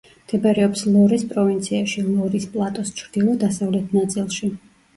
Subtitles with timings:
[0.19, 4.55] მდებარეობს ლორეს პროვინციაში, ლორის პლატოს ჩრდილო-დასავლეთ ნაწილში.